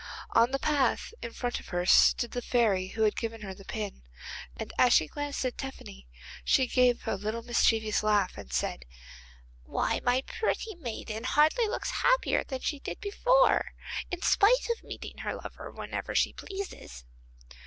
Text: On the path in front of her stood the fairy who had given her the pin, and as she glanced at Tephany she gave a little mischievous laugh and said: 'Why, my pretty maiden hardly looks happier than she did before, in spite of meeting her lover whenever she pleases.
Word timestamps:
On 0.31 0.49
the 0.49 0.57
path 0.57 1.13
in 1.21 1.31
front 1.31 1.59
of 1.59 1.67
her 1.67 1.85
stood 1.85 2.31
the 2.31 2.41
fairy 2.41 2.87
who 2.87 3.03
had 3.03 3.15
given 3.15 3.41
her 3.41 3.53
the 3.53 3.63
pin, 3.63 4.01
and 4.57 4.73
as 4.79 4.93
she 4.93 5.05
glanced 5.05 5.45
at 5.45 5.59
Tephany 5.59 6.07
she 6.43 6.65
gave 6.65 7.07
a 7.07 7.15
little 7.15 7.43
mischievous 7.43 8.01
laugh 8.01 8.35
and 8.35 8.51
said: 8.51 8.85
'Why, 9.61 10.01
my 10.03 10.23
pretty 10.25 10.73
maiden 10.73 11.23
hardly 11.23 11.67
looks 11.67 11.91
happier 12.01 12.43
than 12.43 12.61
she 12.61 12.79
did 12.79 12.99
before, 12.99 13.73
in 14.09 14.23
spite 14.23 14.67
of 14.75 14.83
meeting 14.83 15.19
her 15.19 15.35
lover 15.35 15.69
whenever 15.69 16.15
she 16.15 16.33
pleases. 16.33 17.05